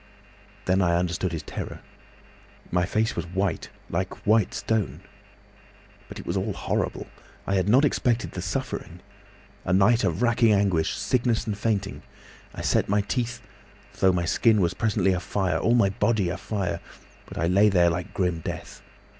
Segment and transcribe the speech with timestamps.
[0.65, 1.81] Then I understood his terror....
[2.71, 5.01] My face was white—like white stone.
[6.07, 7.05] "But it was all horrible.
[7.45, 9.01] I had not expected the suffering.
[9.63, 12.01] A night of racking anguish, sickness and fainting.
[12.55, 13.43] I set my teeth,
[13.99, 16.79] though my skin was presently afire, all my body afire;
[17.27, 18.81] but I lay there like grim death.